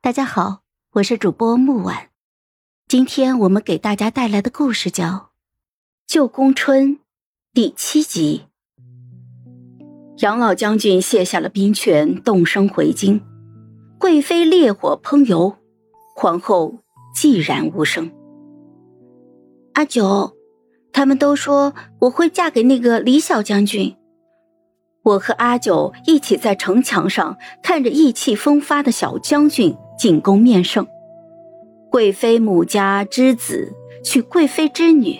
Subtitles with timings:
[0.00, 0.60] 大家好，
[0.92, 2.10] 我是主播木婉。
[2.86, 5.06] 今天我们给大家带来的故事叫
[6.06, 6.90] 《旧宫春》
[7.52, 8.44] 第七集。
[10.18, 13.20] 杨老将军卸下了兵权，动身回京。
[13.98, 15.56] 贵妃烈火烹油，
[16.14, 16.78] 皇后
[17.12, 18.12] 寂然无声。
[19.74, 20.36] 阿九，
[20.92, 23.96] 他们都说我会嫁给那个李小将军。
[25.02, 30.86] 我和阿九一起在城墙上看着意气风发的小将军进宫面圣。
[31.90, 33.72] 贵妃母家之子
[34.04, 35.18] 娶贵妃之女，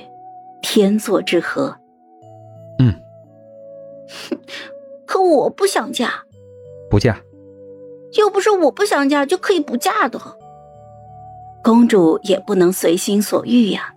[0.62, 1.76] 天作之合。
[2.78, 2.94] 嗯，
[5.06, 6.22] 可我不想嫁，
[6.90, 7.18] 不嫁，
[8.18, 10.20] 又不是我不想嫁就可以不嫁的。
[11.62, 13.94] 公主也不能随心所欲呀。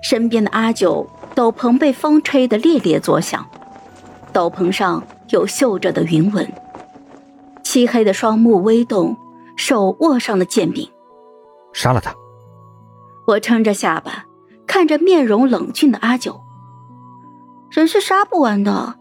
[0.00, 3.44] 身边的阿九斗篷被风吹得猎猎作响。
[4.32, 6.50] 斗篷上有绣着的云纹，
[7.62, 9.16] 漆黑的双目微动，
[9.58, 10.88] 手握上了剑柄，
[11.72, 12.14] 杀了他！
[13.26, 14.24] 我撑着下巴，
[14.68, 16.40] 看着面容冷峻的阿九。
[17.68, 18.94] 人是杀不完的，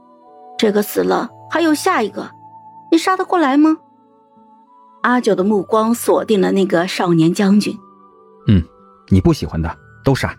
[0.58, 2.32] 这个死了还有下一个，
[2.92, 3.78] 你杀得过来吗？
[5.04, 7.78] 阿九的目光锁定了那个少年将军。
[8.48, 8.64] 嗯，
[9.10, 10.36] 你不喜欢的都杀，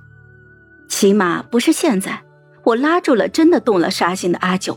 [0.89, 2.25] 起码不是现在。
[2.65, 4.77] 我拉住了真的动了杀心的阿九。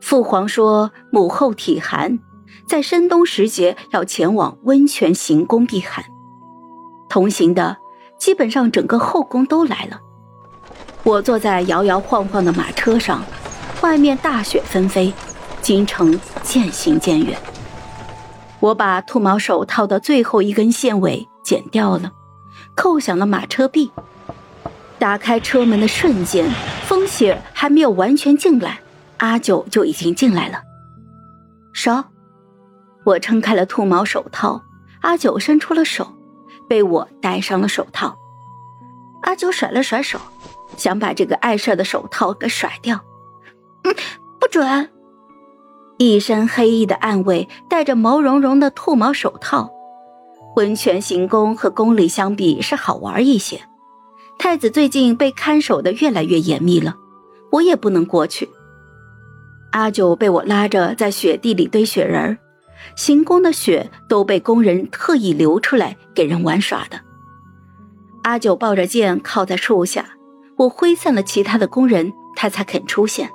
[0.00, 2.18] 父皇说母后体寒，
[2.66, 6.04] 在深冬时节要前往温泉行宫避寒。
[7.08, 7.76] 同行的
[8.18, 10.00] 基本上整个后宫都来了。
[11.02, 13.24] 我坐在摇摇晃晃的马车上，
[13.82, 15.12] 外面大雪纷飞，
[15.60, 17.36] 京城渐行渐远。
[18.60, 22.12] 我把兔毛手套的最后一根线尾剪掉了，
[22.76, 23.90] 扣响了马车臂。
[24.98, 26.48] 打开车门的瞬间，
[26.86, 28.78] 风雪还没有完全进来，
[29.16, 30.62] 阿九就已经进来了。
[31.72, 32.04] 手，
[33.04, 34.62] 我撑开了兔毛手套，
[35.00, 36.06] 阿九伸出了手，
[36.68, 38.16] 被我戴上了手套。
[39.22, 40.18] 阿九甩了甩手，
[40.76, 43.00] 想把这个碍事的手套给甩掉。
[43.84, 43.94] 嗯，
[44.40, 44.88] 不准！
[45.98, 49.70] 一身黑衣的暗卫戴着毛茸茸的兔毛手套，
[50.56, 53.60] 温泉行宫和宫里相比是好玩一些。
[54.38, 56.96] 太子最近被看守的越来越严密了，
[57.52, 58.48] 我也不能过去。
[59.70, 62.36] 阿九被我拉着在雪地里堆雪人
[62.96, 67.00] 行宫的雪都被工人特意留出来给人玩耍的。
[68.22, 70.10] 阿九抱着剑靠在树下，
[70.56, 73.30] 我挥散了其他的工人，他才肯出现。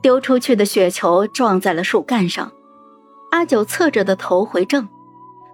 [0.00, 2.52] 丢出去的雪球撞在了树干上，
[3.30, 4.86] 阿九侧着的头回正，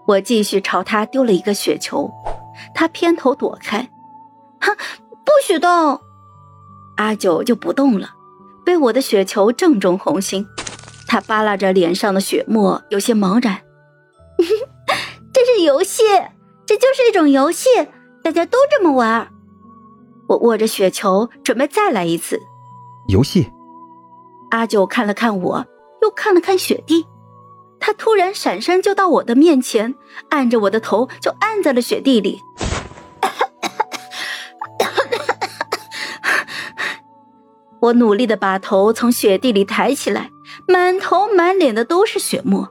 [0.07, 2.11] 我继续朝他丢了一个雪球。
[2.75, 3.89] 他偏头躲开，
[4.61, 4.75] 哈，
[5.25, 6.01] 不许动！
[6.97, 8.11] 阿九就不动了，
[8.65, 10.47] 被我的雪球正中红心。
[11.11, 13.63] 他扒拉着脸上的血沫，有些茫然。
[15.35, 16.05] 这是游戏，
[16.65, 17.69] 这就是一种游戏，
[18.23, 19.29] 大家都这么玩。
[20.29, 22.41] 我握着雪球，准备再来一次。
[23.09, 23.51] 游戏？
[24.53, 25.67] 阿九看了看我，
[26.01, 27.05] 又看了看雪地。
[27.81, 29.97] 他突然闪身就到我的面前，
[30.29, 32.41] 按着我的头就按在了雪地里。
[37.83, 40.31] 我努力的把头从雪地里抬起来，
[40.67, 42.69] 满头满脸的都是血沫。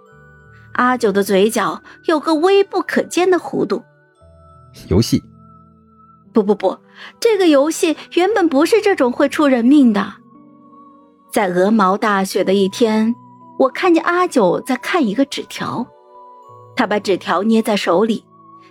[0.74, 3.84] 阿九的嘴角有个微不可见的弧度。
[4.88, 5.24] 游戏？
[6.32, 6.78] 不不不，
[7.20, 10.14] 这个游戏原本不是这种会出人命的。
[11.32, 13.16] 在鹅毛大雪的一天。
[13.60, 15.86] 我看见阿九在看一个纸条，
[16.78, 18.24] 他把纸条捏在手里，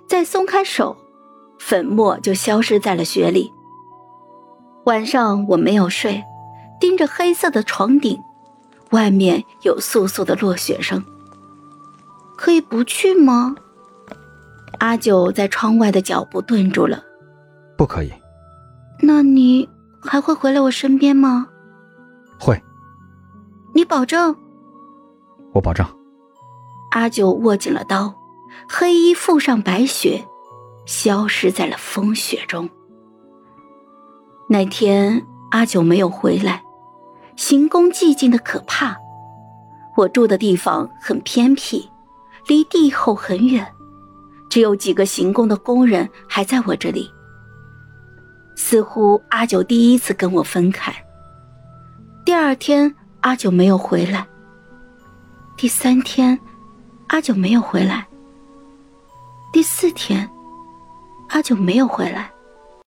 [0.07, 0.97] 再松开手，
[1.59, 3.53] 粉末就消失在了雪里。
[4.87, 6.25] 晚上我没有睡，
[6.81, 8.19] 盯着黑色的床顶，
[8.91, 11.03] 外面有簌簌的落雪声。
[12.37, 13.55] 可以不去吗？
[14.79, 17.03] 阿九在窗外的脚步顿住了。
[17.77, 18.13] 不可以。
[19.01, 19.69] 那你
[20.01, 21.49] 还会回来我身边吗？
[22.39, 22.61] 会。
[23.75, 24.35] 你保证？
[25.53, 25.85] 我保证。
[26.91, 28.15] 阿九握紧了刀，
[28.69, 30.25] 黑衣覆上白雪，
[30.87, 32.69] 消失在了风雪中。
[34.49, 36.63] 那天阿九没有回来，
[37.39, 38.97] 行宫寂静的可怕。
[39.95, 41.89] 我住的地方很偏僻，
[42.49, 43.65] 离帝后很远，
[44.51, 47.09] 只有几个行宫的工人还在我这里。
[48.57, 50.93] 似乎阿九第一次跟我分开。
[52.25, 54.27] 第二天，阿九没有回来。
[55.57, 56.37] 第三天，
[57.07, 58.05] 阿九没有回来。
[59.53, 60.29] 第四天，
[61.29, 62.33] 阿九没有回来。